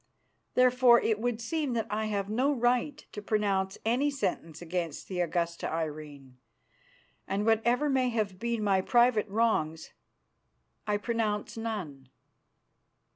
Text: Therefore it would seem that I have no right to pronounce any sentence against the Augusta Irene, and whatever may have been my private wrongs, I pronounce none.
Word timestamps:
Therefore 0.55 0.99
it 0.99 1.19
would 1.19 1.39
seem 1.39 1.73
that 1.73 1.85
I 1.91 2.05
have 2.07 2.27
no 2.27 2.51
right 2.51 2.97
to 3.11 3.21
pronounce 3.21 3.77
any 3.85 4.09
sentence 4.09 4.59
against 4.59 5.07
the 5.07 5.19
Augusta 5.19 5.71
Irene, 5.71 6.39
and 7.27 7.45
whatever 7.45 7.87
may 7.87 8.09
have 8.09 8.39
been 8.39 8.63
my 8.63 8.81
private 8.81 9.27
wrongs, 9.27 9.91
I 10.87 10.97
pronounce 10.97 11.55
none. 11.55 12.09